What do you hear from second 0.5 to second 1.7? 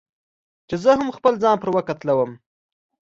چې زه هم خپل ځان پر